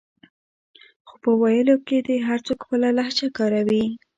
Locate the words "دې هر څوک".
2.07-2.59